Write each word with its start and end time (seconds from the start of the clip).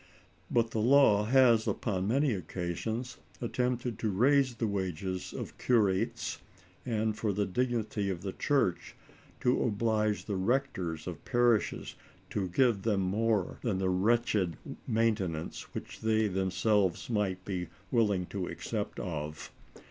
But 0.49 0.71
the 0.71 0.79
law 0.81 1.25
has 1.25 1.67
upon 1.67 2.07
many 2.07 2.33
occasions 2.33 3.17
attempted 3.39 3.99
to 3.99 4.09
raise 4.09 4.55
the 4.55 4.65
wages 4.65 5.31
of 5.31 5.55
curates, 5.59 6.39
and, 6.87 7.15
for 7.15 7.31
the 7.31 7.45
dignity 7.45 8.09
of 8.09 8.23
the 8.23 8.31
Church, 8.33 8.95
to 9.41 9.61
oblige 9.61 10.25
the 10.25 10.37
rectors 10.37 11.05
of 11.05 11.23
parishes 11.23 11.93
to 12.31 12.49
give 12.49 12.81
them 12.81 13.01
more 13.01 13.59
than 13.61 13.77
the 13.77 13.89
wretched 13.91 14.57
maintenance 14.87 15.71
which 15.75 15.99
they 16.01 16.27
themselves 16.27 17.07
might 17.07 17.45
be 17.45 17.67
willing 17.91 18.25
to 18.25 18.47
accept 18.47 18.99
of. 18.99 19.51